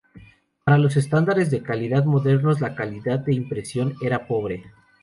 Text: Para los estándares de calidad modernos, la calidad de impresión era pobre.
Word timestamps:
Para 0.63 0.79
los 0.79 0.97
estándares 0.97 1.51
de 1.51 1.61
calidad 1.61 2.05
modernos, 2.05 2.59
la 2.59 2.73
calidad 2.73 3.19
de 3.19 3.35
impresión 3.35 3.93
era 4.01 4.25
pobre. 4.25 4.63